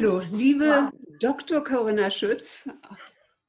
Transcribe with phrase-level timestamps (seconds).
[0.00, 1.64] Hallo, liebe Dr.
[1.64, 2.70] Corinna Schütz.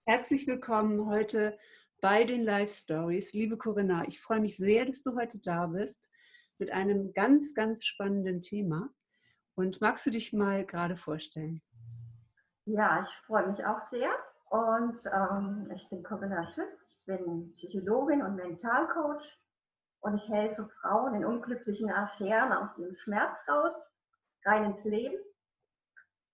[0.07, 1.55] Herzlich willkommen heute
[2.02, 3.34] bei den Live Stories.
[3.34, 6.09] Liebe Corinna, ich freue mich sehr, dass du heute da bist
[6.57, 8.89] mit einem ganz, ganz spannenden Thema.
[9.54, 11.62] Und magst du dich mal gerade vorstellen?
[12.66, 14.09] Ja, ich freue mich auch sehr.
[14.50, 19.38] Und ähm, ich bin Corinna Schütz, ich bin Psychologin und Mentalcoach
[20.00, 23.73] und ich helfe Frauen in unglücklichen Affären aus dem Schmerz raus,
[24.45, 25.20] rein ins Leben.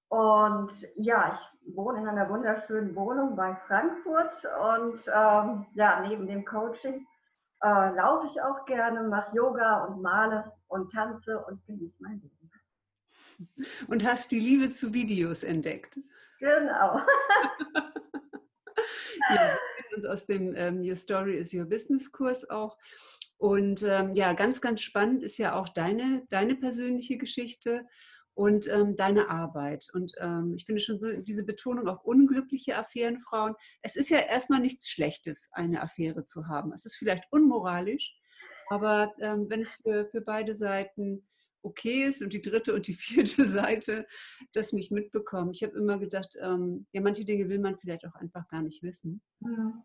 [0.09, 6.45] Und ja, ich wohne in einer wunderschönen Wohnung bei Frankfurt und ähm, ja, neben dem
[6.45, 7.05] Coaching
[7.63, 12.51] äh, laufe ich auch gerne, mache Yoga und male und tanze und genieße mein Leben.
[13.89, 15.99] Und hast die Liebe zu Videos entdeckt.
[16.39, 17.01] Genau.
[19.29, 19.57] ja,
[19.89, 22.77] wir uns aus dem ähm, Your Story is Your Business Kurs auch.
[23.37, 27.85] Und ähm, ja, ganz, ganz spannend ist ja auch deine, deine persönliche Geschichte
[28.35, 29.87] und ähm, deine Arbeit.
[29.93, 33.55] Und ähm, ich finde schon so diese Betonung auf unglückliche Affärenfrauen.
[33.81, 36.73] Es ist ja erstmal nichts Schlechtes, eine Affäre zu haben.
[36.73, 38.13] Es ist vielleicht unmoralisch,
[38.69, 41.25] aber ähm, wenn es für, für beide Seiten
[41.61, 44.05] okay ist und die dritte und die vierte Seite
[44.53, 45.51] das nicht mitbekommen.
[45.51, 48.83] Ich habe immer gedacht, ähm, ja, manche Dinge will man vielleicht auch einfach gar nicht
[48.83, 49.21] wissen.
[49.39, 49.81] Mhm.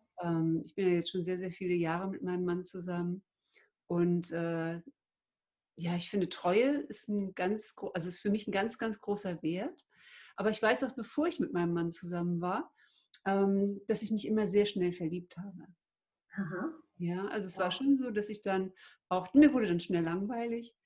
[0.66, 3.22] Ich bin ja jetzt schon sehr, sehr viele Jahre mit meinem Mann zusammen
[3.86, 4.82] und äh,
[5.80, 9.42] ja, ich finde, Treue ist ein ganz, also ist für mich ein ganz, ganz großer
[9.42, 9.86] Wert.
[10.36, 12.72] Aber ich weiß auch, bevor ich mit meinem Mann zusammen war,
[13.26, 15.66] ähm, dass ich mich immer sehr schnell verliebt habe.
[16.32, 16.72] Aha.
[16.96, 18.72] Ja, also es war schon so, dass ich dann
[19.08, 20.76] auch, mir wurde dann schnell langweilig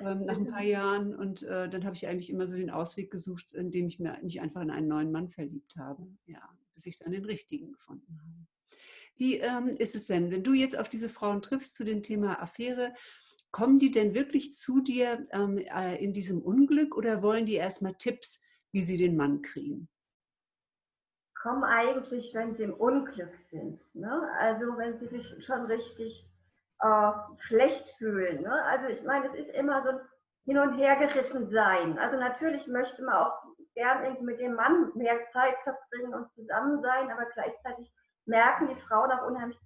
[0.00, 3.10] ähm, nach ein paar Jahren und äh, dann habe ich eigentlich immer so den Ausweg
[3.10, 6.06] gesucht, indem ich mir, mich einfach in einen neuen Mann verliebt habe.
[6.26, 8.46] Ja, bis ich dann den richtigen gefunden habe.
[9.16, 12.40] Wie ähm, ist es denn, wenn du jetzt auf diese Frauen triffst zu dem Thema
[12.40, 12.92] Affäre?
[13.56, 17.94] Kommen die denn wirklich zu dir ähm, äh, in diesem Unglück oder wollen die erstmal
[17.94, 18.38] Tipps,
[18.70, 19.88] wie sie den Mann kriegen?
[21.40, 23.80] Kommen eigentlich, wenn sie im Unglück sind.
[23.94, 24.30] Ne?
[24.38, 26.28] Also wenn sie sich schon richtig
[26.80, 27.12] äh,
[27.46, 28.42] schlecht fühlen.
[28.42, 28.52] Ne?
[28.64, 30.00] Also ich meine, es ist immer so ein
[30.44, 31.98] Hin- und Hergerissen sein.
[31.98, 33.42] Also natürlich möchte man auch
[33.74, 37.90] gern irgendwie mit dem Mann mehr Zeit verbringen und zusammen sein, aber gleichzeitig
[38.26, 39.58] merken die Frauen auch unheimlich,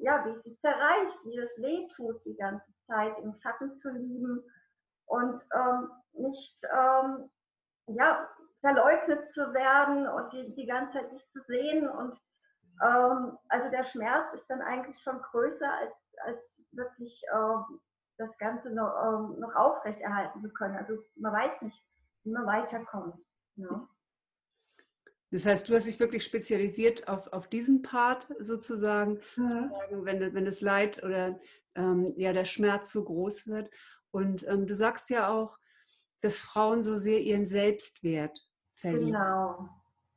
[0.00, 4.42] ja, wie sie zerreißt, wie das weh tut die ganze Zeit im Schatten zu lieben
[5.06, 7.30] und ähm, nicht ähm,
[7.86, 8.28] ja,
[8.60, 11.88] verleugnet zu werden und die, die ganze Zeit nicht zu sehen.
[11.88, 12.18] Und
[12.82, 15.94] ähm, also der Schmerz ist dann eigentlich schon größer, als,
[16.24, 17.80] als wirklich ähm,
[18.18, 20.76] das Ganze noch, ähm, noch aufrechterhalten zu können.
[20.76, 21.82] Also man weiß nicht,
[22.24, 23.16] wie man weiterkommt.
[23.56, 23.88] Ne?
[25.30, 29.48] Das heißt, du hast dich wirklich spezialisiert auf, auf diesen Part sozusagen, mhm.
[29.48, 31.38] sagen, wenn, wenn das Leid oder
[31.76, 33.70] ähm, ja, der Schmerz so groß wird.
[34.10, 35.58] Und ähm, du sagst ja auch,
[36.20, 38.38] dass Frauen so sehr ihren Selbstwert
[38.74, 39.12] verlieren.
[39.12, 39.68] Genau.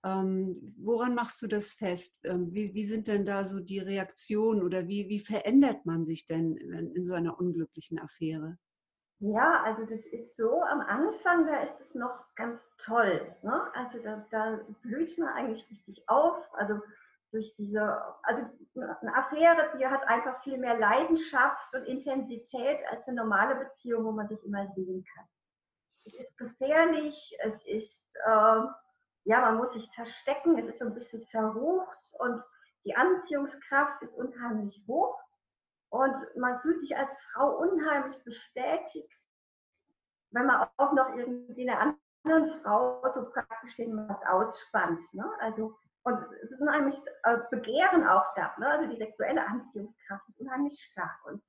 [0.06, 2.20] Ähm, woran machst du das fest?
[2.24, 6.26] Ähm, wie, wie, sind denn da so die Reaktionen oder wie, wie verändert man sich
[6.26, 8.58] denn in, in so einer unglücklichen Affäre?
[9.26, 13.34] Ja, also das ist so, am Anfang, da ist es noch ganz toll.
[13.42, 13.74] Ne?
[13.74, 16.44] Also da, da blüht man eigentlich richtig auf.
[16.56, 16.82] Also
[17.32, 18.44] durch diese, also
[18.76, 24.12] eine Affäre, die hat einfach viel mehr Leidenschaft und Intensität als eine normale Beziehung, wo
[24.12, 25.26] man sich immer sehen kann.
[26.04, 28.60] Es ist gefährlich, es ist, äh,
[29.24, 32.44] ja, man muss sich verstecken, es ist so ein bisschen verrucht und
[32.84, 35.18] die Anziehungskraft ist unheimlich hoch.
[35.94, 39.30] Und man fühlt sich als Frau unheimlich bestätigt,
[40.32, 45.14] wenn man auch noch irgendwie einer anderen Frau so praktisch was ausspannt.
[45.14, 45.32] Ne?
[45.40, 48.56] Also, und es ist unheimlich äh, Begehren auch da.
[48.58, 48.70] Ne?
[48.70, 51.26] Also die sexuelle Anziehungskraft ist unheimlich stark.
[51.26, 51.44] Und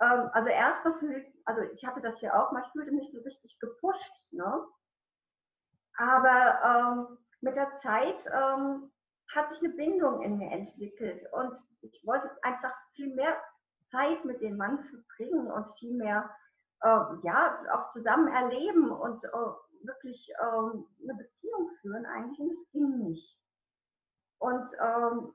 [0.00, 3.58] ähm, also erstmal fühlt, also ich hatte das ja auch, man fühlte mich so richtig
[3.58, 4.28] gepusht.
[4.30, 4.66] Ne?
[5.96, 8.92] Aber ähm, mit der Zeit ähm,
[9.34, 13.36] hat sich eine Bindung in mir entwickelt und ich wollte einfach viel mehr
[13.90, 16.30] Zeit mit dem Mann verbringen und viel mehr
[16.82, 22.70] äh, ja, auch zusammen erleben und äh, wirklich äh, eine Beziehung führen eigentlich und es
[22.72, 23.38] ging nicht.
[24.38, 25.34] Und ähm,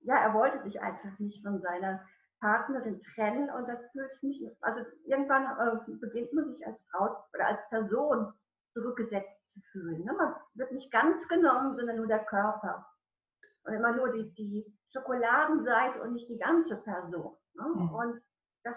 [0.00, 2.04] ja, er wollte sich einfach nicht von seiner
[2.40, 7.46] Partnerin trennen und das fühlt sich also irgendwann äh, beginnt man sich als Frau oder
[7.46, 8.32] als Person
[8.74, 10.04] zurückgesetzt zu fühlen.
[10.04, 10.12] Ne?
[10.12, 12.86] Man wird nicht ganz genommen, sondern nur der Körper.
[13.64, 17.36] Und immer nur die, die Schokoladenseite und nicht die ganze Person.
[17.54, 17.64] Ne?
[17.64, 17.94] Mhm.
[17.94, 18.22] Und
[18.64, 18.76] das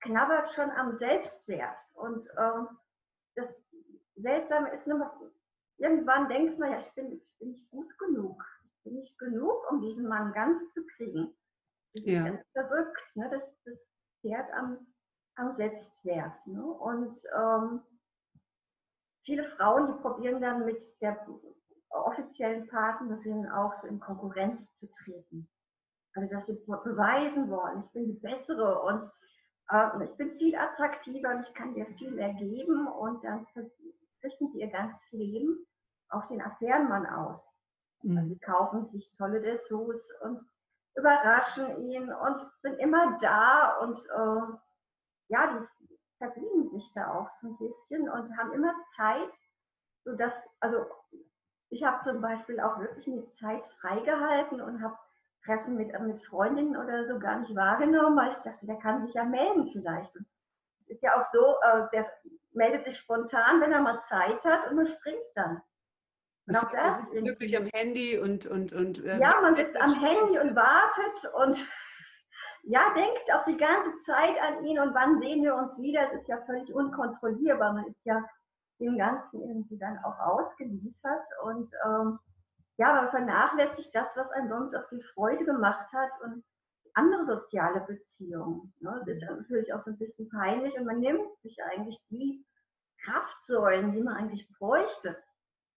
[0.00, 1.78] knabbert schon am Selbstwert.
[1.94, 2.68] Und ähm,
[3.34, 3.48] das
[4.16, 5.10] Seltsame ist nur,
[5.78, 8.44] irgendwann denkt man ja, ich bin, ich bin nicht gut genug.
[8.64, 11.34] Ich bin nicht genug, um diesen Mann ganz zu kriegen.
[11.92, 12.24] Das ist ja.
[12.24, 13.16] ganz verrückt.
[13.16, 13.30] Ne?
[13.30, 13.78] Das, das
[14.20, 14.86] zehrt am,
[15.36, 16.46] am Selbstwert.
[16.46, 16.64] Ne?
[16.64, 17.82] Und ähm,
[19.24, 21.26] viele Frauen, die probieren dann mit der
[21.90, 25.48] offiziellen Partnerin auch so in Konkurrenz zu treten.
[26.14, 29.10] Also dass sie beweisen wollen, ich bin die bessere und
[29.70, 33.46] äh, ich bin viel attraktiver und ich kann dir viel mehr geben und dann
[34.22, 35.66] richten sie ihr ganzes Leben
[36.08, 37.40] auf den Affärenmann aus.
[38.02, 38.18] Mhm.
[38.18, 40.40] Also sie kaufen sich tolle Dessous und
[40.96, 44.56] überraschen ihn und sind immer da und äh,
[45.28, 49.30] ja, die verbiegen sich da auch so ein bisschen und haben immer Zeit,
[50.04, 50.86] sodass, also
[51.70, 54.96] ich habe zum Beispiel auch wirklich eine Zeit freigehalten und habe
[55.44, 59.14] Treffen mit, mit Freundinnen oder so gar nicht wahrgenommen, weil ich dachte, der kann sich
[59.14, 60.14] ja melden vielleicht.
[60.16, 60.26] Und
[60.86, 62.10] ist ja auch so, äh, der
[62.52, 65.60] meldet sich spontan, wenn er mal Zeit hat und man springt dann.
[66.46, 69.94] Und auch das ist wirklich am Handy und und und äh, ja, man ist am
[69.94, 71.56] Handy und wartet und
[72.64, 76.06] ja, denkt auch die ganze Zeit an ihn und wann sehen wir uns wieder.
[76.12, 77.72] Das ist ja völlig unkontrollierbar.
[77.72, 78.22] Man ist ja
[78.78, 82.18] dem Ganzen irgendwie dann auch ausgeliefert und ähm,
[82.76, 86.44] ja, man vernachlässigt das, was einen sonst auch viel Freude gemacht hat und
[86.94, 88.72] andere soziale Beziehungen.
[88.80, 89.02] Ne?
[89.06, 92.44] Das ist natürlich auch so ein bisschen peinlich und man nimmt sich eigentlich die
[93.04, 95.16] Kraftsäulen, die man eigentlich bräuchte,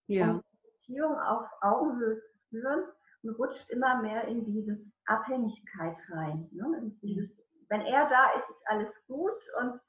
[0.08, 0.32] ja.
[0.32, 2.84] um Beziehungen auf Augenhöhe zu führen
[3.24, 6.50] und rutscht immer mehr in diese Abhängigkeit rein.
[6.52, 6.92] Ne?
[7.02, 7.30] Dieses,
[7.70, 9.80] wenn er da ist, ist alles gut und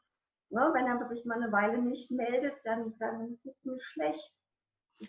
[0.51, 4.38] ne, wenn er sich mal eine Weile nicht meldet, dann, dann ist es mir schlecht.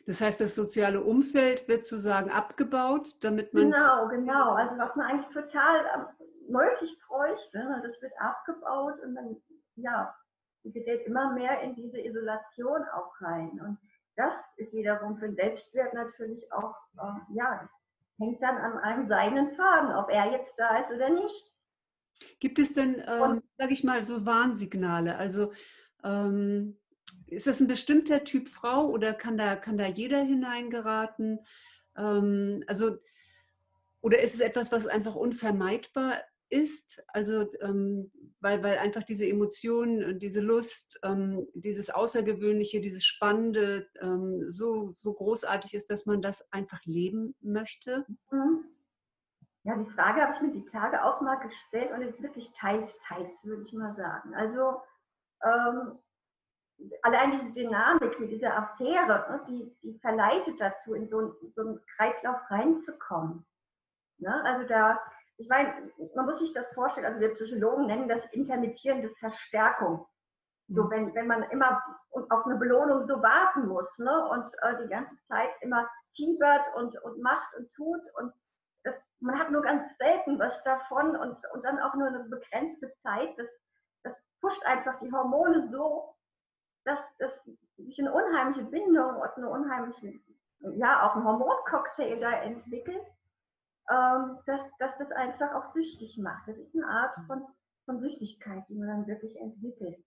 [0.06, 3.72] Das heißt, das soziale Umfeld wird sozusagen abgebaut, damit man.
[3.72, 4.54] Genau, genau.
[4.54, 6.06] Also was man eigentlich total ähm,
[6.48, 9.38] nötig bräuchte, ne, das wird abgebaut und dann,
[9.76, 10.16] ja,
[10.64, 13.60] gerät immer mehr in diese Isolation auch rein.
[13.64, 13.78] Und
[14.16, 17.70] das ist wiederum für den Selbstwert natürlich auch, äh, ja, das
[18.20, 21.52] hängt dann an einem seinen Faden, ob er jetzt da ist oder nicht.
[22.40, 25.18] Gibt es denn, ähm, sage ich mal, so Warnsignale?
[25.18, 25.54] Also
[26.04, 26.78] ähm,
[27.28, 31.40] ist das ein bestimmter Typ Frau oder kann da, kann da jeder hineingeraten?
[31.98, 32.98] Ähm, also,
[34.02, 36.18] oder ist es etwas, was einfach unvermeidbar
[36.50, 37.04] ist?
[37.08, 44.46] Also, ähm, weil, weil einfach diese Emotionen diese Lust, ähm, dieses Außergewöhnliche, dieses Spannende ähm,
[44.50, 48.06] so, so großartig ist, dass man das einfach leben möchte?
[48.32, 48.66] Mhm.
[49.64, 52.98] Ja, die Frage habe ich mir die Tage auch mal gestellt und ist wirklich teils,
[53.00, 54.34] teils, würde ich mal sagen.
[54.34, 54.82] Also,
[55.44, 56.00] ähm,
[57.02, 61.86] allein diese Dynamik mit dieser Affäre, ne, die, die verleitet dazu, in so, so einen
[61.96, 63.46] Kreislauf reinzukommen.
[64.18, 64.44] Ne?
[64.44, 65.00] Also da,
[65.38, 70.06] ich meine, man muss sich das vorstellen, also wir Psychologen nennen das intermittierende Verstärkung.
[70.68, 70.92] So, mhm.
[70.92, 71.82] wenn, wenn man immer
[72.12, 74.30] auf eine Belohnung so warten muss ne?
[74.30, 78.34] und äh, die ganze Zeit immer fiebert und, und macht und tut und
[78.84, 82.92] das, man hat nur ganz selten was davon und, und dann auch nur eine begrenzte
[83.04, 83.48] Zeit, das,
[84.04, 86.16] das pusht einfach die Hormone so
[86.90, 87.40] dass, dass
[87.78, 90.14] sich eine unheimliche Bindung und eine unheimliche,
[90.60, 93.06] ja, auch ein Hormoncocktail da entwickelt,
[93.90, 96.48] ähm, dass, dass das einfach auch süchtig macht.
[96.48, 97.46] Das ist eine Art von,
[97.86, 100.04] von Süchtigkeit, die man dann wirklich entwickelt.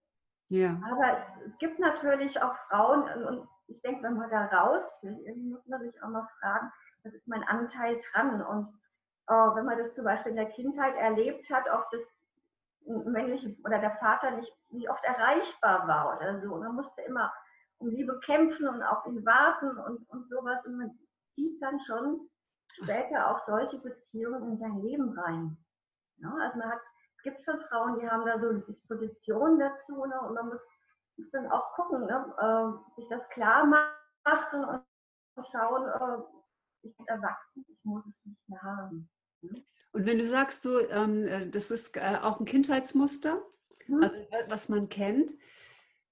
[0.49, 0.81] Ja.
[0.90, 5.17] Aber es, es gibt natürlich auch Frauen, und ich denke, wenn man da raus will,
[5.37, 6.73] muss man sich auch mal fragen,
[7.05, 8.43] was ist mein Anteil dran?
[8.43, 8.69] Und
[9.29, 12.03] äh, wenn man das zum Beispiel in der Kindheit erlebt hat, ob das
[12.86, 16.56] männliche oder der Vater nicht, nicht oft erreichbar war oder so.
[16.56, 17.32] Man musste immer
[17.79, 20.65] um Liebe kämpfen und auf ihn warten und, und sowas.
[20.65, 20.98] Und man
[21.34, 22.29] zieht dann schon
[22.74, 25.56] später auch solche Beziehungen in sein Leben rein.
[26.19, 26.81] Ja, also man hat,
[27.17, 30.60] es gibt schon Frauen, die haben da so eine Disposition dazu ne, und man muss,
[31.17, 36.22] muss dann auch gucken, ne, äh, sich das klar machen und schauen, äh,
[36.82, 39.10] ich bin erwachsen, ich muss es nicht mehr haben.
[39.43, 39.65] Ne?
[39.93, 43.43] Und wenn du sagst, so, ähm, äh, das ist äh, auch ein Kindheitsmuster,
[43.87, 44.03] mhm.
[44.03, 44.17] also
[44.49, 45.34] was man kennt,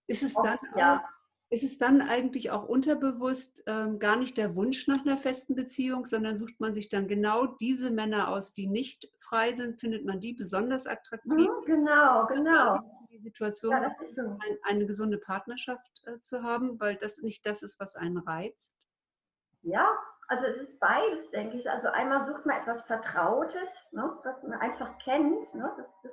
[0.06, 0.98] ist es, dann oh, ja.
[0.98, 1.08] auch,
[1.50, 6.04] ist es dann eigentlich auch unterbewusst ähm, gar nicht der Wunsch nach einer festen Beziehung,
[6.04, 10.20] sondern sucht man sich dann genau diese Männer aus, die nicht frei sind, findet man
[10.20, 11.48] die besonders attraktiv?
[11.48, 12.78] Mhm, genau, genau.
[13.10, 14.22] Die Situation, ja, so.
[14.22, 18.76] ein, eine gesunde Partnerschaft äh, zu haben, weil das nicht das ist, was einen reizt?
[19.62, 19.88] Ja,
[20.30, 21.68] also es ist beides, denke ich.
[21.68, 25.52] Also einmal sucht man etwas Vertrautes, ne, was man einfach kennt.
[25.54, 26.12] Ne, das, das,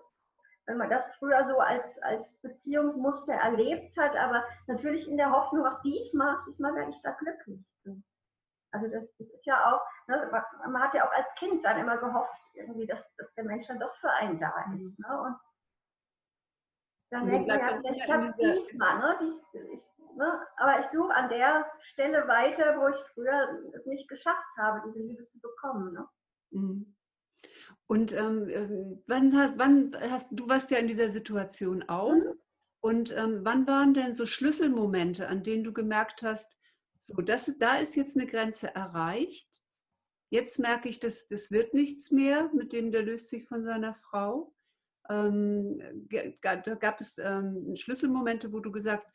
[0.66, 5.68] wenn man das früher so als, als Beziehungsmuster erlebt hat, aber natürlich in der Hoffnung,
[5.68, 7.64] auch diesmal, diesmal werde ich da glücklich.
[8.72, 10.30] Also das, das ist ja auch, ne,
[10.68, 13.80] man hat ja auch als Kind dann immer gehofft, irgendwie, dass, dass der Mensch dann
[13.80, 15.00] doch für einen da ist.
[15.00, 15.22] Ne?
[15.22, 15.36] Und
[17.10, 19.00] dann denkt man ja, vielleicht klappt diesmal.
[19.00, 19.38] Ne?
[19.54, 20.42] Dies, ich, ne?
[20.58, 25.06] Aber ich suche an der Stelle weiter, wo ich früher es nicht geschafft habe, diese
[25.06, 25.94] Liebe zu bekommen.
[25.94, 26.08] Ne?
[26.52, 26.96] Mhm.
[27.88, 32.14] Und ähm, ähm wann, wann hast du warst ja in dieser Situation auch?
[32.14, 32.40] Mhm.
[32.82, 36.58] Und ähm, wann waren denn so Schlüsselmomente, an denen du gemerkt hast,
[37.00, 39.48] so, das, da ist jetzt eine Grenze erreicht.
[40.30, 43.96] Jetzt merke ich, dass das wird nichts mehr, mit dem der löst sich von seiner
[43.96, 44.54] Frau.
[45.10, 45.80] Ähm,
[46.42, 49.08] da gab es ähm, Schlüsselmomente, wo du gesagt,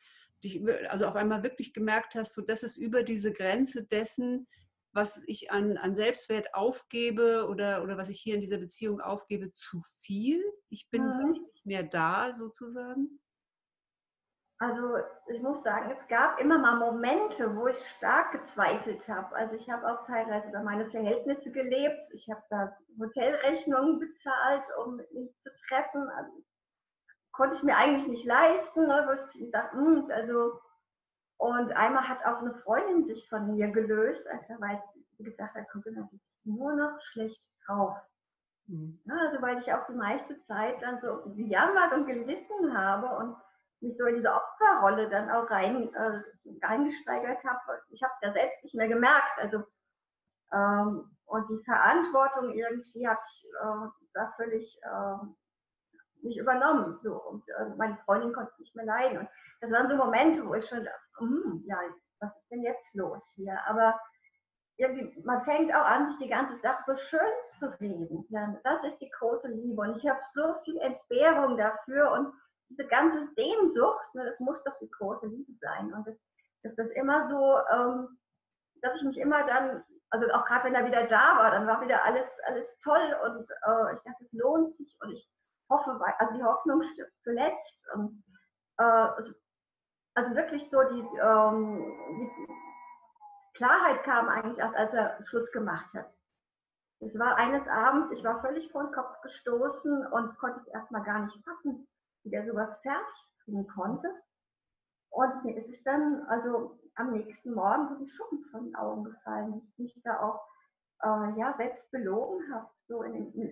[0.43, 4.47] dich, also auf einmal wirklich gemerkt hast, so, das ist über diese Grenze dessen,
[4.91, 9.51] was ich an, an Selbstwert aufgebe oder, oder was ich hier in dieser Beziehung aufgebe,
[9.51, 10.43] zu viel.
[10.69, 11.31] Ich bin mhm.
[11.31, 13.19] nicht mehr da sozusagen.
[14.59, 19.35] Also ich muss sagen, es gab immer mal Momente, wo ich stark gezweifelt habe.
[19.35, 22.13] Also ich habe auch teilweise über meine Verhältnisse gelebt.
[22.13, 26.07] Ich habe da Hotelrechnungen bezahlt, um ihn zu treffen.
[26.09, 26.31] Also,
[27.31, 30.59] konnte ich mir eigentlich nicht leisten, ne, wo ich dachte, hm, also
[31.37, 34.81] und einmal hat auch eine Freundin sich von mir gelöst, einfach weil
[35.17, 37.97] sie gesagt hat, guck mal, du bist nur noch schlecht drauf.
[38.67, 38.99] Mhm.
[39.05, 43.35] Ja, also weil ich auch die meiste Zeit dann so gejammert und gelitten habe und
[43.83, 46.21] mich so in diese Opferrolle dann auch rein, äh,
[46.65, 47.81] reingesteigert habe.
[47.89, 49.37] Ich habe ja selbst nicht mehr gemerkt.
[49.37, 49.63] Also
[50.53, 55.25] ähm, und die Verantwortung irgendwie habe ich äh, da völlig äh,
[56.21, 56.99] nicht übernommen.
[57.03, 57.15] So.
[57.15, 59.19] Und äh, meine Freundin konnte es nicht mehr leiden.
[59.19, 59.29] Und
[59.61, 61.77] das waren so Momente, wo ich schon dachte, hm, ja,
[62.19, 63.59] was ist denn jetzt los hier?
[63.67, 63.99] Aber
[64.77, 67.19] irgendwie, man fängt auch an, sich die ganze Sache so schön
[67.59, 68.25] zu reden.
[68.29, 69.81] Ja, das ist die große Liebe.
[69.81, 72.33] Und ich habe so viel Entbehrung dafür und
[72.73, 75.93] diese ganze Sehnsucht, ne, das muss doch die große Liebe sein.
[75.93, 76.15] Und das,
[76.63, 78.19] dass das immer so, ähm,
[78.81, 81.81] dass ich mich immer dann, also auch gerade wenn er wieder da war, dann war
[81.81, 85.29] wieder alles, alles toll und äh, ich dachte, es lohnt sich und ich
[85.69, 87.87] hoffe, also die Hoffnung stirbt zuletzt.
[87.93, 88.23] Und,
[88.77, 89.07] äh,
[90.15, 91.85] also wirklich so die, ähm,
[92.19, 92.47] die
[93.55, 96.13] Klarheit kam eigentlich erst, als er Schluss gemacht hat.
[96.99, 101.03] Es war eines Abends, ich war völlig vor den Kopf gestoßen und konnte es erstmal
[101.03, 101.87] gar nicht fassen
[102.23, 104.09] wie der sowas fertig kriegen konnte.
[105.09, 109.03] Und mir ist es dann, also am nächsten Morgen so die Schuppen von den Augen
[109.03, 109.61] gefallen.
[109.77, 110.41] Ich mich da auch
[111.03, 113.49] äh, ja, selbst belogen habe, so in, in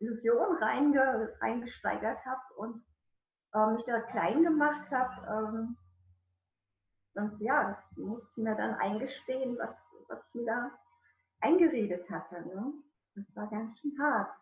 [0.00, 2.82] Illusion reinge, reingesteigert habe und
[3.52, 5.54] äh, mich da klein gemacht habe.
[5.56, 5.76] Ähm,
[7.14, 9.76] und ja, das musste ich mir dann eingestehen, was,
[10.08, 10.70] was ich mir da
[11.40, 12.42] eingeredet hatte.
[12.42, 12.72] Ne?
[13.14, 14.32] Das war ganz schön hart.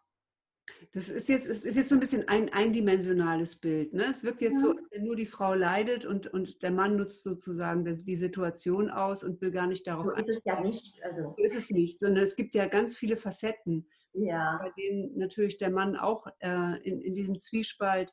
[0.92, 3.94] Das ist jetzt, es ist jetzt so ein bisschen ein eindimensionales Bild.
[3.94, 4.04] Ne?
[4.10, 4.68] Es wirkt jetzt ja.
[4.68, 8.90] so, wenn nur die Frau leidet und, und der Mann nutzt sozusagen das, die Situation
[8.90, 11.02] aus und will gar nicht darauf So ist es ja nicht.
[11.02, 11.34] Also.
[11.36, 14.58] So ist es nicht, sondern es gibt ja ganz viele Facetten, ja.
[14.62, 18.12] bei denen natürlich der Mann auch äh, in, in diesem Zwiespalt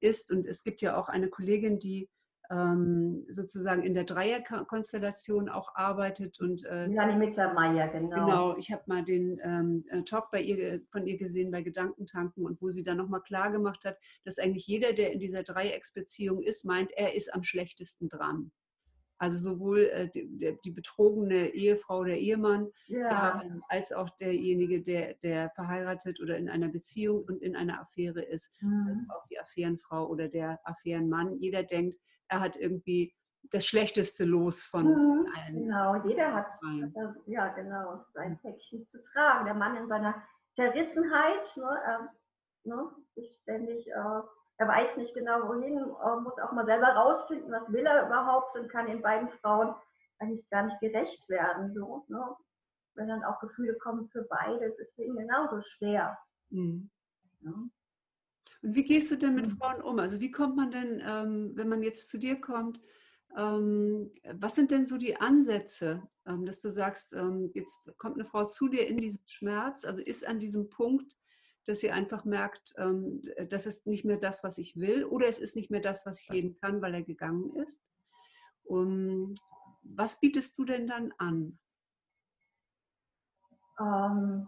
[0.00, 0.30] ist.
[0.30, 2.08] Und es gibt ja auch eine Kollegin, die
[2.50, 6.40] ähm, sozusagen in der Dreierkonstellation auch arbeitet.
[6.40, 8.24] Und, äh, Janine Mittermeier, genau.
[8.24, 12.44] Genau, ich habe mal den ähm, äh, Talk bei ihr, von ihr gesehen bei Gedankentanken
[12.44, 16.42] und wo sie dann nochmal klar gemacht hat, dass eigentlich jeder, der in dieser Dreiecksbeziehung
[16.42, 18.50] ist, meint, er ist am schlechtesten dran.
[19.20, 23.42] Also sowohl äh, die, die, betrogene Ehefrau oder Ehemann ja.
[23.42, 28.22] äh, als auch derjenige, der, der verheiratet oder in einer Beziehung und in einer Affäre
[28.22, 28.50] ist.
[28.62, 28.86] Mhm.
[28.88, 31.38] Also auch die Affärenfrau oder der Affärenmann.
[31.38, 33.14] Jeder denkt, er hat irgendwie
[33.50, 35.26] das schlechteste Los von, mhm.
[35.36, 35.64] allen.
[35.64, 36.46] Genau, jeder hat
[36.94, 39.44] das, ja genau sein Päckchen zu tragen.
[39.44, 40.22] Der Mann in seiner
[40.54, 42.10] Zerrissenheit, ne,
[42.64, 44.20] äh, ne, ist ständig äh,
[44.60, 45.80] er weiß nicht genau wohin,
[46.22, 49.74] muss auch mal selber rausfinden, was will er überhaupt und kann den beiden Frauen
[50.18, 51.72] eigentlich gar nicht gerecht werden.
[51.72, 52.36] So, ne?
[52.94, 56.18] Wenn dann auch Gefühle kommen für beide, ist es für ihn genauso schwer.
[56.50, 56.90] Mhm.
[57.40, 57.52] Ja.
[58.62, 59.56] Und wie gehst du denn mit mhm.
[59.56, 59.98] Frauen um?
[59.98, 62.80] Also wie kommt man denn, ähm, wenn man jetzt zu dir kommt,
[63.36, 68.24] ähm, was sind denn so die Ansätze, ähm, dass du sagst, ähm, jetzt kommt eine
[68.24, 71.16] Frau zu dir in diesen Schmerz, also ist an diesem Punkt,
[71.66, 75.38] dass sie einfach merkt, ähm, das ist nicht mehr das, was ich will oder es
[75.38, 77.80] ist nicht mehr das, was ich geben kann, weil er gegangen ist.
[78.64, 79.34] Um,
[79.82, 81.58] was bietest du denn dann an?
[83.80, 84.46] Ähm,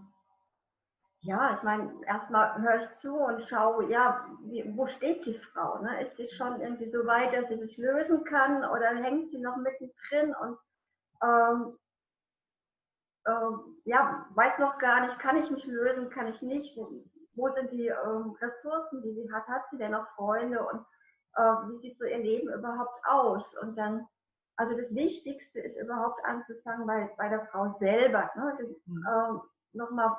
[1.25, 5.79] ja, ich meine, erstmal höre ich zu und schaue, ja, wie, wo steht die Frau?
[5.79, 6.03] Ne?
[6.03, 9.57] Ist sie schon irgendwie so weit, dass sie sich lösen kann oder hängt sie noch
[9.57, 10.59] mittendrin und
[11.23, 11.79] ähm,
[13.29, 16.91] ähm, ja, weiß noch gar nicht, kann ich mich lösen, kann ich nicht, wo,
[17.35, 20.85] wo sind die ähm, Ressourcen, die sie hat, hat sie denn noch Freunde und
[21.37, 23.57] äh, wie sieht so ihr Leben überhaupt aus?
[23.59, 24.09] Und dann,
[24.57, 28.59] also das Wichtigste ist überhaupt anzufangen bei, bei der Frau selber, ne?
[28.87, 29.07] mhm.
[29.07, 30.17] äh, nochmal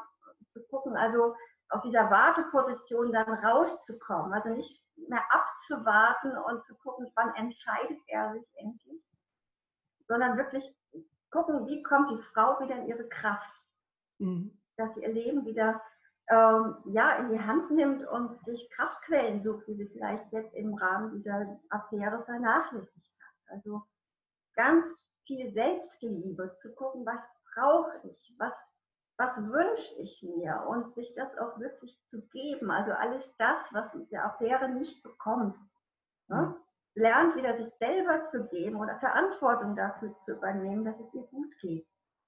[0.54, 1.36] zu gucken, also
[1.70, 8.34] aus dieser Warteposition dann rauszukommen, also nicht mehr abzuwarten und zu gucken, wann entscheidet er
[8.34, 9.04] sich endlich,
[10.08, 10.76] sondern wirklich
[11.32, 13.52] gucken, wie kommt die Frau wieder in ihre Kraft,
[14.20, 14.58] mhm.
[14.78, 15.82] dass sie ihr Leben wieder,
[16.30, 20.76] ähm, ja, in die Hand nimmt und sich Kraftquellen sucht, die sie vielleicht jetzt im
[20.76, 23.56] Rahmen dieser Affäre vernachlässigt hat.
[23.56, 23.82] Also
[24.56, 24.86] ganz
[25.26, 27.22] viel Selbstliebe, zu gucken, was
[27.54, 28.56] brauche ich, was,
[29.18, 32.72] was wünsche ich mir und sich das auch wirklich zu geben.
[32.72, 35.56] Also alles das, was diese Affäre nicht bekommt.
[36.28, 36.56] Ne?
[36.96, 41.58] Lernt wieder sich selber zu geben oder Verantwortung dafür zu übernehmen, dass es ihr gut
[41.60, 41.88] geht.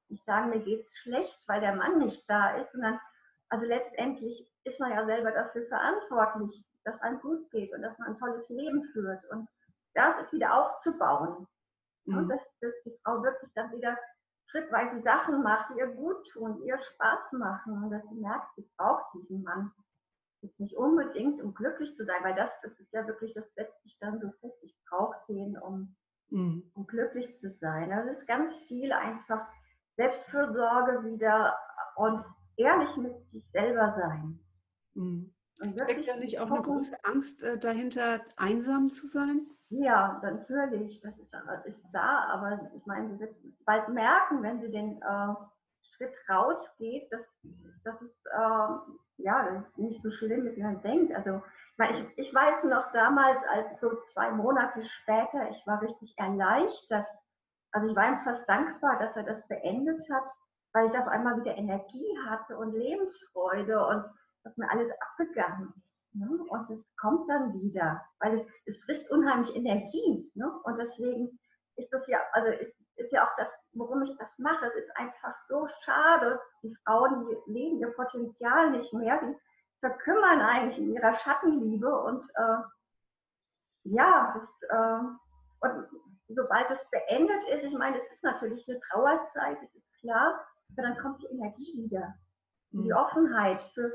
[0.09, 2.99] Ich sage, mir geht es schlecht, weil der Mann nicht da ist, sondern
[3.49, 8.09] also letztendlich ist man ja selber dafür verantwortlich, dass einem gut geht und dass man
[8.09, 9.23] ein tolles Leben führt.
[9.31, 9.47] Und
[9.93, 11.47] das ist wieder aufzubauen.
[12.05, 12.17] Mhm.
[12.17, 13.97] Und dass, dass die Frau wirklich dann wieder
[14.47, 18.69] schrittweise Sachen macht, die ihr gut tun, ihr Spaß machen und dass sie merkt, sie
[18.77, 19.71] braucht diesen Mann.
[20.41, 23.81] Jetzt nicht unbedingt, um glücklich zu sein, weil das, das ist ja wirklich, das setzt
[23.83, 25.95] sich dann so fest, ich brauche den, um,
[26.29, 26.71] mhm.
[26.75, 27.91] um glücklich zu sein.
[27.91, 29.47] Also es ist ganz viel einfach
[29.95, 31.57] Selbstfürsorge wieder
[31.95, 32.23] und
[32.57, 34.39] ehrlich mit sich selber sein.
[34.93, 35.33] Mhm.
[35.55, 39.47] Steckt da nicht auch eine große Angst äh, dahinter, einsam zu sein?
[39.69, 41.33] Ja, natürlich, das ist,
[41.65, 45.33] ist da, aber ich meine, sie wird bald merken, wenn sie den äh,
[45.95, 47.25] Schritt rausgeht, dass,
[47.83, 51.13] dass es äh, ja, nicht so schlimm ist, wie man denkt.
[51.13, 51.41] Also
[51.91, 57.09] ich, ich weiß noch damals, als so zwei Monate später, ich war richtig erleichtert.
[57.71, 60.29] Also ich war ihm fast dankbar, dass er das beendet hat,
[60.73, 64.05] weil ich auf einmal wieder Energie hatte und Lebensfreude und
[64.43, 65.84] dass mir alles abgegangen ist.
[66.15, 66.29] Ne?
[66.47, 70.31] Und es kommt dann wieder, weil es, es frisst unheimlich Energie.
[70.35, 70.51] Ne?
[70.63, 71.39] Und deswegen
[71.75, 74.65] ist das ja, also ist, ist ja auch das, warum ich das mache.
[74.67, 76.39] Es ist einfach so schade.
[76.63, 79.35] Die Frauen, die leben ihr Potenzial nicht mehr, die
[79.81, 82.57] verkümmern eigentlich in ihrer Schattenliebe und äh,
[83.83, 85.03] ja, das, äh,
[85.59, 85.87] und
[86.29, 90.87] sobald es beendet ist, ich meine, es ist natürlich eine Trauerzeit, das ist klar, aber
[90.87, 92.15] dann kommt die Energie wieder.
[92.71, 92.83] Mhm.
[92.83, 93.91] Die Offenheit für,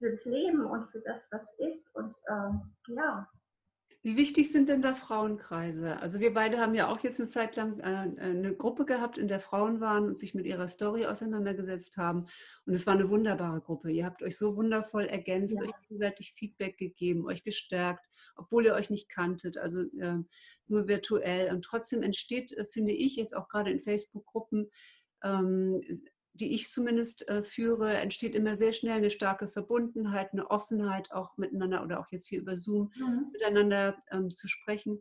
[0.00, 1.94] für das Leben und für das, was ist.
[1.94, 3.28] Und ähm, ja.
[4.02, 5.98] Wie wichtig sind denn da Frauenkreise?
[5.98, 9.28] Also wir beide haben ja auch jetzt eine Zeit lang äh, eine Gruppe gehabt, in
[9.28, 12.24] der Frauen waren und sich mit ihrer Story auseinandergesetzt haben.
[12.64, 13.90] Und es war eine wunderbare Gruppe.
[13.90, 15.64] Ihr habt euch so wundervoll ergänzt, ja.
[15.64, 20.16] euch gegenseitig Feedback gegeben, euch gestärkt, obwohl ihr euch nicht kanntet, also äh,
[20.66, 21.52] nur virtuell.
[21.52, 24.70] Und trotzdem entsteht, äh, finde ich, jetzt auch gerade in Facebook-Gruppen,
[25.22, 25.82] ähm,
[26.32, 31.36] die ich zumindest äh, führe, entsteht immer sehr schnell eine starke Verbundenheit, eine Offenheit auch
[31.36, 33.30] miteinander oder auch jetzt hier über Zoom mhm.
[33.32, 35.00] miteinander ähm, zu sprechen.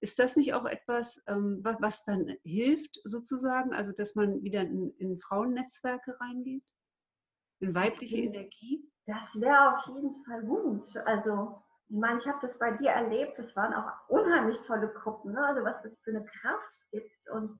[0.00, 4.62] Ist das nicht auch etwas, ähm, was, was, dann hilft sozusagen, also dass man wieder
[4.62, 6.64] in, in Frauennetzwerke reingeht?
[7.60, 8.88] In weibliche Energie?
[9.06, 10.96] Das wäre auf jeden Fall gut.
[11.06, 15.32] Also ich meine, ich habe das bei dir erlebt, das waren auch unheimlich tolle Gruppen,
[15.32, 15.44] ne?
[15.44, 17.58] also was das für eine Kraft gibt und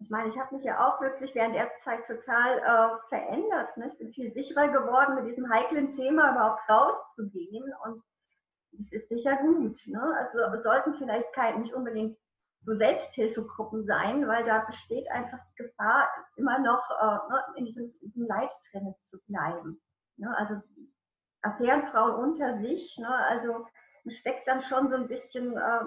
[0.00, 3.76] ich meine, ich habe mich ja auch wirklich während der Zeit total äh, verändert.
[3.76, 3.90] Ne?
[3.92, 7.70] Ich bin viel sicherer geworden, mit diesem heiklen Thema überhaupt rauszugehen.
[7.84, 8.02] Und
[8.72, 9.78] das ist sicher gut.
[9.86, 10.00] Ne?
[10.16, 12.16] Also sollten vielleicht kein, nicht unbedingt
[12.64, 17.92] so Selbsthilfegruppen sein, weil da besteht einfach die Gefahr, immer noch äh, ne, in, diesem,
[18.00, 19.82] diesem Leid drin zu bleiben.
[20.16, 20.34] Ne?
[20.36, 20.62] Also
[21.42, 23.08] Affärenfrauen unter sich, ne?
[23.08, 23.66] also
[24.08, 25.84] steckt dann schon so ein bisschen äh,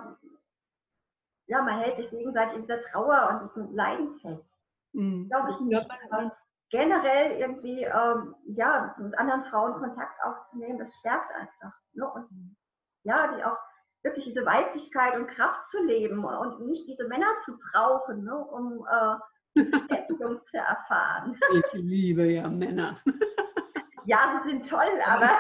[1.48, 4.60] ja, man hält sich gegenseitig in dieser Trauer und diesem Leiden fest.
[4.94, 5.28] Mhm.
[5.30, 5.90] Glaube ich nicht.
[5.90, 6.32] Ja,
[6.70, 11.78] generell irgendwie, ähm, ja, mit anderen Frauen Kontakt aufzunehmen, das stärkt einfach.
[11.94, 12.10] Ne?
[12.10, 12.56] Und
[13.04, 13.58] ja, die auch
[14.04, 18.86] wirklich diese Weiblichkeit und Kraft zu leben und nicht diese Männer zu brauchen, ne, um
[18.90, 19.16] äh,
[19.64, 21.40] Bestätigung zu erfahren.
[21.54, 22.96] Ich liebe ja Männer.
[24.06, 25.32] Ja, sie sind toll, aber.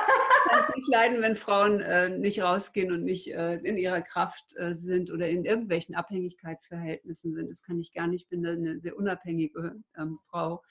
[0.45, 4.01] Ich kann es nicht leiden, wenn Frauen äh, nicht rausgehen und nicht äh, in ihrer
[4.01, 7.49] Kraft äh, sind oder in irgendwelchen Abhängigkeitsverhältnissen sind.
[7.49, 8.23] Das kann ich gar nicht.
[8.23, 10.61] Ich bin eine sehr unabhängige ähm, Frau.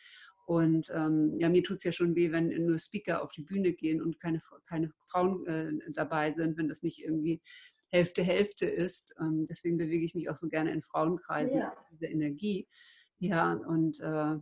[0.47, 3.73] Und ähm, ja, mir tut es ja schon weh, wenn nur Speaker auf die Bühne
[3.73, 7.41] gehen und keine, keine Frauen äh, dabei sind, wenn das nicht irgendwie
[7.89, 9.15] Hälfte Hälfte ist.
[9.21, 11.73] Ähm, deswegen bewege ich mich auch so gerne in Frauenkreisen, ja.
[11.91, 12.67] diese Energie.
[13.19, 14.39] Ja, und äh,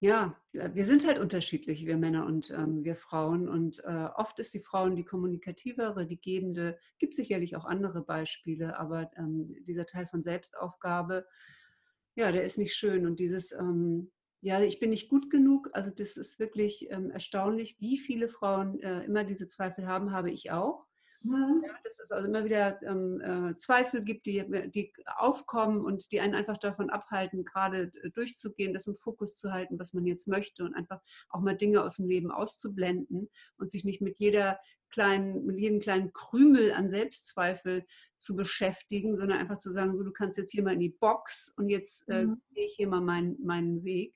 [0.00, 3.50] ja, wir sind halt unterschiedlich, wir Männer und ähm, wir Frauen.
[3.50, 6.78] Und äh, oft ist die Frauen die kommunikativere, die gebende.
[6.98, 11.26] Gibt sicherlich auch andere Beispiele, aber ähm, dieser Teil von Selbstaufgabe,
[12.16, 13.06] ja, der ist nicht schön.
[13.06, 14.10] Und dieses, ähm,
[14.40, 18.80] ja, ich bin nicht gut genug, also das ist wirklich ähm, erstaunlich, wie viele Frauen
[18.80, 20.86] äh, immer diese Zweifel haben, habe ich auch.
[21.22, 21.62] Mhm.
[21.66, 26.20] Ja, dass es also immer wieder ähm, äh, Zweifel gibt, die, die aufkommen und die
[26.20, 30.28] einen einfach davon abhalten, gerade äh, durchzugehen, das im Fokus zu halten, was man jetzt
[30.28, 33.28] möchte und einfach auch mal Dinge aus dem Leben auszublenden
[33.58, 34.58] und sich nicht mit jeder
[34.90, 37.84] kleinen, mit jedem kleinen Krümel an Selbstzweifel
[38.18, 41.52] zu beschäftigen, sondern einfach zu sagen, so du kannst jetzt hier mal in die Box
[41.56, 42.42] und jetzt äh, mhm.
[42.54, 44.14] gehe ich hier mal mein, meinen Weg.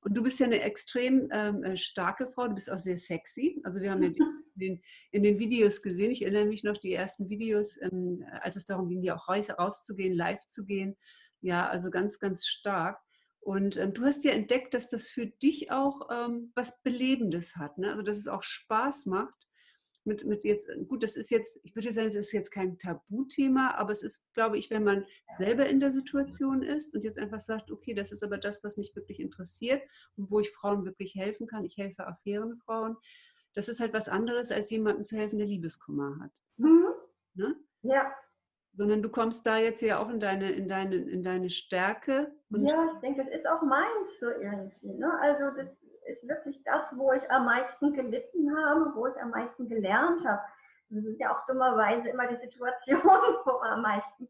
[0.00, 3.60] Und du bist ja eine extrem ähm, äh, starke Frau, du bist auch sehr sexy.
[3.64, 4.16] Also wir haben ja in
[4.54, 8.64] den, in den Videos gesehen, ich erinnere mich noch, die ersten Videos, ähm, als es
[8.64, 10.96] darum ging, ja auch raus, rauszugehen, live zu gehen.
[11.40, 13.00] Ja, also ganz, ganz stark.
[13.40, 17.78] Und ähm, du hast ja entdeckt, dass das für dich auch ähm, was Belebendes hat.
[17.78, 17.90] Ne?
[17.90, 19.47] Also dass es auch Spaß macht.
[20.08, 23.74] Mit, mit jetzt, gut, das ist jetzt, ich würde sagen, es ist jetzt kein Tabuthema,
[23.74, 25.04] aber es ist, glaube ich, wenn man
[25.36, 28.76] selber in der Situation ist und jetzt einfach sagt, okay, das ist aber das, was
[28.76, 29.82] mich wirklich interessiert
[30.16, 31.64] und wo ich Frauen wirklich helfen kann.
[31.64, 32.96] Ich helfe Affärenfrauen.
[33.54, 36.32] Das ist halt was anderes, als jemandem zu helfen, der Liebeskummer hat.
[36.56, 36.94] Mhm.
[37.34, 37.56] Ne?
[37.82, 38.12] Ja,
[38.78, 42.32] sondern du kommst da jetzt ja auch in deine, in deine, in deine Stärke.
[42.50, 44.94] ja, ich denke, das ist auch meins so irgendwie.
[44.94, 45.10] Ne?
[45.20, 45.76] Also das
[46.08, 50.42] ist wirklich das, wo ich am meisten gelitten habe, wo ich am meisten gelernt habe.
[50.90, 53.04] Das sind ja auch dummerweise immer die Situationen,
[53.44, 54.28] wo man am meisten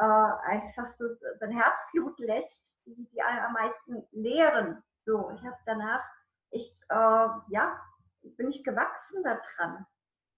[0.00, 1.04] äh, einfach so
[1.38, 4.82] sein Herzblut lässt, die, die am meisten lehren.
[5.04, 6.02] So, ich habe danach
[6.50, 7.80] echt, äh, ja,
[8.22, 9.86] bin ich gewachsen daran,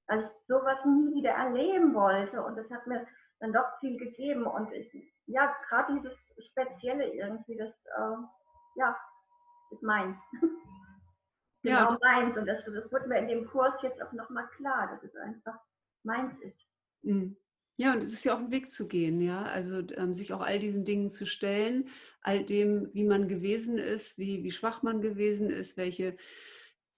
[0.07, 2.44] weil ich sowas nie wieder erleben wollte.
[2.44, 3.07] Und das hat mir
[3.40, 4.46] dann doch viel gegeben.
[4.46, 4.92] Und ich,
[5.26, 6.16] ja, gerade dieses
[6.50, 8.16] Spezielle irgendwie, das äh,
[8.76, 8.96] ja,
[9.70, 10.16] ist meins.
[11.62, 12.37] ja, genau meins.
[12.37, 15.59] Und das, das wird mir in dem Kurs jetzt auch nochmal klar, dass es einfach
[16.03, 16.59] meins ist.
[17.03, 17.37] Mhm.
[17.77, 19.42] Ja, und es ist ja auch ein Weg zu gehen, ja.
[19.44, 21.88] Also ähm, sich auch all diesen Dingen zu stellen,
[22.20, 26.16] all dem, wie man gewesen ist, wie, wie schwach man gewesen ist, welche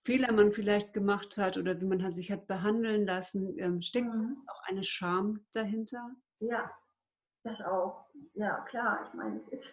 [0.03, 3.59] Fehler man vielleicht gemacht hat oder wie man hat, sich hat behandeln lassen.
[3.59, 4.37] Ähm, steckt mhm.
[4.47, 6.11] auch eine Scham dahinter?
[6.41, 6.71] Ja,
[7.45, 8.07] das auch.
[8.35, 9.07] Ja, klar.
[9.09, 9.73] Ich meine, es ist,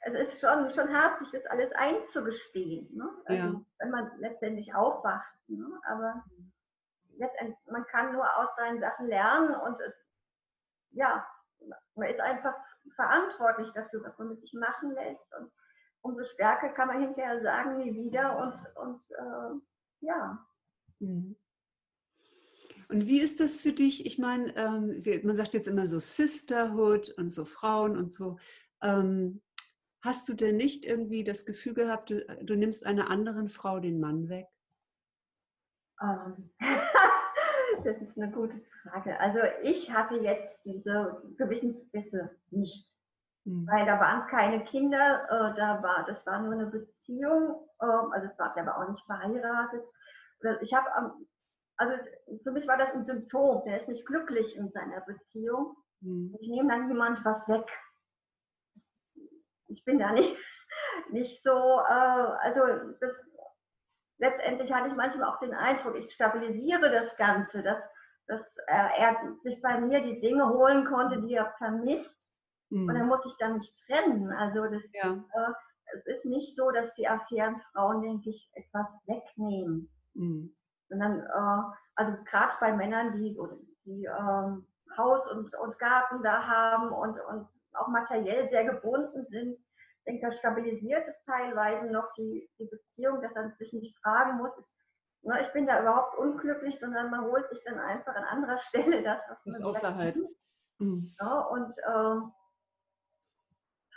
[0.00, 2.96] es ist schon, schon hart, sich das alles einzugestehen.
[2.96, 3.10] Ne?
[3.26, 3.60] Also, ja.
[3.78, 5.34] Wenn man letztendlich aufwacht.
[5.48, 5.66] Ne?
[5.86, 6.24] Aber
[7.66, 9.94] man kann nur aus seinen Sachen lernen und es,
[10.92, 11.26] ja,
[11.94, 12.54] man ist einfach
[12.94, 15.34] verantwortlich dafür, was man mit sich machen lässt.
[15.38, 15.52] Und
[16.00, 20.46] umso stärker kann man hinterher sagen, nie wieder und, und äh, ja.
[20.98, 21.36] Mhm.
[22.88, 24.04] Und wie ist das für dich?
[24.04, 28.38] Ich meine, ähm, man sagt jetzt immer so Sisterhood und so Frauen und so.
[28.82, 29.42] Ähm,
[30.02, 34.00] hast du denn nicht irgendwie das Gefühl gehabt, du, du nimmst einer anderen Frau den
[34.00, 34.48] Mann weg?
[36.00, 36.68] Um, ähm,
[37.84, 39.18] das ist eine gute Frage.
[39.20, 42.86] Also ich hatte jetzt diese Gewissensbisse nicht.
[43.44, 43.66] Hm.
[43.70, 48.28] Weil da waren keine Kinder, äh, da war, das war nur eine Beziehung, äh, also
[48.30, 49.82] es war, der war auch nicht verheiratet.
[50.62, 50.88] Ich habe
[51.80, 51.94] also
[52.42, 55.76] für mich war das ein Symptom, der ist nicht glücklich in seiner Beziehung.
[56.00, 56.36] Mhm.
[56.38, 57.66] Ich nehme dann jemand was weg.
[59.70, 60.36] Ich bin da nicht,
[61.10, 62.60] nicht so, äh, also
[63.00, 63.16] das,
[64.18, 67.78] letztendlich hatte ich manchmal auch den Eindruck, ich stabilisiere das Ganze, dass,
[68.26, 72.16] dass äh, er sich bei mir die Dinge holen konnte, die er vermisst.
[72.70, 72.88] Mhm.
[72.88, 74.30] Und dann muss ich dann nicht trennen.
[74.32, 75.12] Also das, ja.
[75.12, 75.52] äh,
[75.96, 79.90] es ist nicht so, dass die Affärenfrauen, denke ich, etwas wegnehmen.
[80.14, 80.54] Mhm
[80.90, 83.38] sondern äh, also gerade bei Männern, die,
[83.84, 84.66] die ähm,
[84.98, 90.26] Haus und, und Garten da haben und, und auch materiell sehr gebunden sind, ich denke,
[90.26, 94.74] das stabilisiert es teilweise noch die, die Beziehung, dass man sich nicht fragen muss, ist,
[95.22, 99.02] ne, ich bin da überhaupt unglücklich, sondern man holt sich dann einfach an anderer Stelle
[99.02, 100.16] das, was das man außerhalb.
[100.78, 101.14] Mhm.
[101.20, 102.20] Ja, und äh,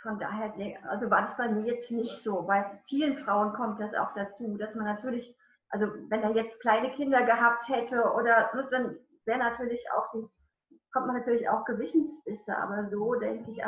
[0.02, 0.52] von daher,
[0.90, 2.42] also war das bei mir jetzt nicht so.
[2.42, 5.34] Bei vielen Frauen kommt das auch dazu, dass man natürlich
[5.74, 10.24] also wenn er jetzt kleine Kinder gehabt hätte oder ne, dann wäre natürlich auch die,
[10.94, 13.60] kommt man natürlich auch Gewissensbisse, aber so denke ich,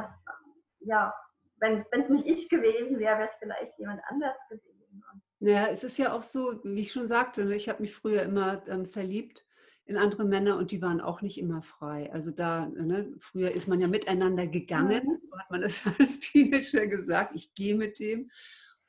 [0.81, 1.15] ja,
[1.59, 5.03] wenn es nicht ich gewesen wäre, wäre es vielleicht jemand anders gewesen.
[5.41, 8.23] Naja, es ist ja auch so, wie ich schon sagte, ne, ich habe mich früher
[8.23, 9.45] immer ähm, verliebt
[9.85, 12.11] in andere Männer und die waren auch nicht immer frei.
[12.13, 15.39] Also da, ne, früher ist man ja miteinander gegangen, mhm.
[15.39, 18.31] hat man das als Teenager gesagt, ich gehe mit dem.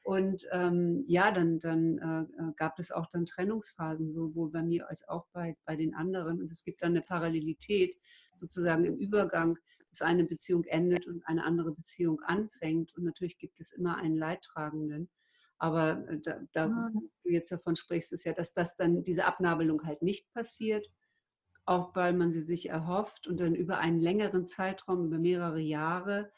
[0.07, 4.89] Und ähm, ja, dann, dann äh, äh, gab es auch dann Trennungsphasen, sowohl bei mir
[4.89, 6.41] als auch bei, bei den anderen.
[6.41, 7.99] Und es gibt dann eine Parallelität
[8.33, 12.95] sozusagen im Übergang, dass eine Beziehung endet und eine andere Beziehung anfängt.
[12.95, 15.09] Und natürlich gibt es immer einen Leidtragenden.
[15.57, 16.91] Aber äh, da, da ja.
[16.93, 20.89] du jetzt davon sprichst, ist ja, dass das dann diese Abnabelung halt nicht passiert,
[21.65, 26.31] auch weil man sie sich erhofft und dann über einen längeren Zeitraum, über mehrere Jahre,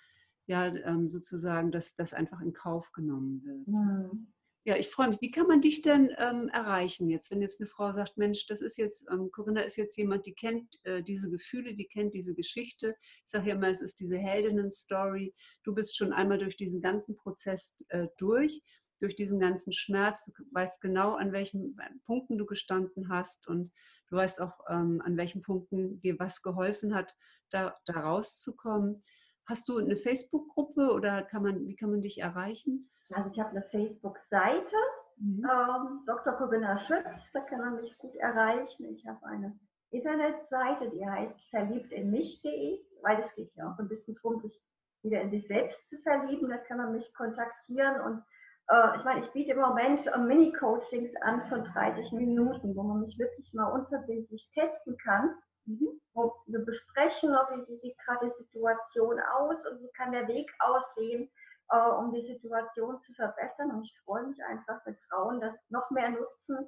[0.49, 3.67] ja, ähm, sozusagen, dass das einfach in Kauf genommen wird.
[3.67, 4.33] Mhm.
[4.65, 5.21] Ja, ich freue mich.
[5.21, 8.59] Wie kann man dich denn ähm, erreichen jetzt, wenn jetzt eine Frau sagt, Mensch, das
[8.61, 12.33] ist jetzt, ähm, Corinna ist jetzt jemand, die kennt äh, diese Gefühle, die kennt diese
[12.33, 12.95] Geschichte.
[13.23, 15.35] Ich sage ja immer, es ist diese Heldinnen-Story.
[15.63, 18.61] Du bist schon einmal durch diesen ganzen Prozess äh, durch,
[18.99, 20.25] durch diesen ganzen Schmerz.
[20.25, 23.71] Du weißt genau, an welchen Punkten du gestanden hast und
[24.09, 27.15] du weißt auch, ähm, an welchen Punkten dir was geholfen hat,
[27.51, 29.03] da, da rauszukommen.
[29.49, 32.89] Hast du eine Facebook-Gruppe oder kann man, wie kann man dich erreichen?
[33.11, 34.75] Also ich habe eine Facebook-Seite,
[35.17, 35.43] mhm.
[35.43, 36.33] ähm, Dr.
[36.33, 38.85] Corinna Schütz, da kann man mich gut erreichen.
[38.93, 39.59] Ich habe eine
[39.89, 44.61] Internetseite, die heißt verliebtinmich.de, weil es geht ja auch ein bisschen darum, sich
[45.01, 46.49] wieder in sich selbst zu verlieben.
[46.49, 48.23] Da kann man mich kontaktieren und
[48.69, 53.01] äh, ich meine, ich biete im Moment äh, Mini-Coachings an von 30 Minuten, wo man
[53.01, 55.35] mich wirklich mal unverbindlich testen kann.
[55.69, 56.01] Mhm.
[56.13, 60.51] Wo wir besprechen, wie, wie sieht gerade die Situation aus und wie kann der Weg
[60.57, 61.29] aussehen,
[61.69, 63.69] äh, um die Situation zu verbessern.
[63.71, 66.67] Und ich freue mich einfach, wenn Frauen das noch mehr nutzen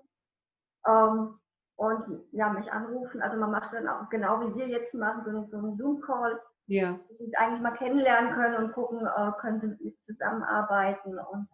[0.85, 1.39] ähm,
[1.77, 3.23] und ja, mich anrufen.
[3.23, 6.39] Also man macht dann auch genau wie wir jetzt machen, so, so einen Zoom-Call.
[6.67, 6.99] Ja.
[7.09, 11.49] Die sich eigentlich mal kennenlernen können und gucken, äh, können sie zusammenarbeiten und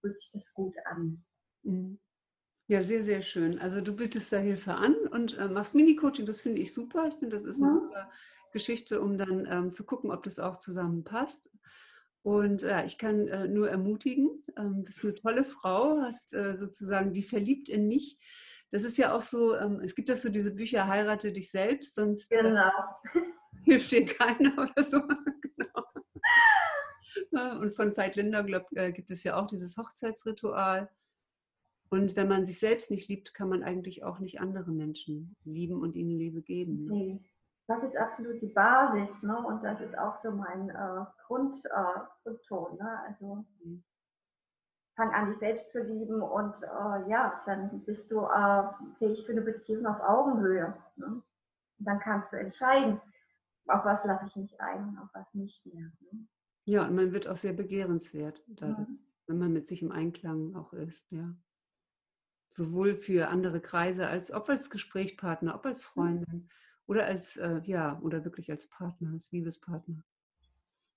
[0.00, 1.24] fühlt sich das gut an.
[1.62, 1.98] Mhm.
[2.68, 3.60] Ja, sehr, sehr schön.
[3.60, 7.06] Also du bietest da Hilfe an und äh, machst Mini-Coaching, das finde ich super.
[7.06, 7.74] Ich finde, das ist eine ja.
[7.74, 8.10] super
[8.52, 11.48] Geschichte, um dann ähm, zu gucken, ob das auch zusammenpasst.
[12.22, 17.12] Und ja, ich kann äh, nur ermutigen, ähm, bist eine tolle Frau, hast äh, sozusagen
[17.12, 18.18] die verliebt in mich.
[18.72, 21.94] Das ist ja auch so, ähm, es gibt ja so diese Bücher, heirate dich selbst,
[21.94, 22.72] sonst äh, genau.
[23.62, 25.02] hilft dir keiner oder so.
[25.42, 25.84] genau.
[27.60, 30.90] Und von Veit Linder glaub, äh, gibt es ja auch dieses Hochzeitsritual.
[31.88, 35.80] Und wenn man sich selbst nicht liebt, kann man eigentlich auch nicht andere Menschen lieben
[35.80, 36.86] und ihnen Liebe geben.
[36.86, 36.92] Ne?
[36.92, 37.20] Nee,
[37.68, 39.22] das ist absolut die Basis.
[39.22, 39.38] Ne?
[39.38, 42.76] Und das ist auch so mein äh, äh, Grundton.
[42.78, 43.00] Ne?
[43.06, 43.84] Also mhm.
[44.96, 48.62] fang an, dich selbst zu lieben und äh, ja, dann bist du äh,
[48.98, 50.76] fähig für eine Beziehung auf Augenhöhe.
[50.96, 51.06] Ne?
[51.78, 53.00] Und dann kannst du entscheiden,
[53.68, 55.92] auf was lasse ich mich ein und auf was nicht mehr.
[56.00, 56.26] Ne?
[56.68, 58.98] Ja, und man wird auch sehr begehrenswert, dadurch, mhm.
[59.28, 61.32] wenn man mit sich im Einklang auch ist, ja.
[62.56, 65.88] Sowohl für andere Kreise, als ob als Gesprächspartner, ob als mhm.
[65.92, 66.48] Freundin
[66.86, 70.02] oder als, äh, ja, oder wirklich als Partner, als Liebespartner.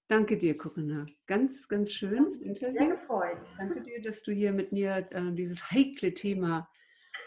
[0.08, 1.06] Danke dir, Corinna.
[1.28, 2.80] Ganz, ganz schön das Interview.
[2.80, 3.41] Sehr gefreut.
[3.58, 6.69] Danke dir, dass du hier mit mir äh, dieses heikle Thema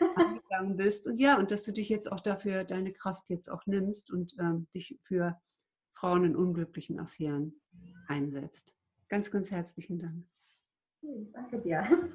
[0.16, 1.06] angegangen bist.
[1.06, 4.34] Und ja, und dass du dich jetzt auch dafür deine Kraft jetzt auch nimmst und
[4.40, 5.38] ähm, dich für
[5.92, 7.60] Frauen in unglücklichen Affären
[8.08, 8.74] einsetzt.
[9.10, 10.24] Ganz, ganz herzlichen Dank.
[11.34, 12.10] Danke dir.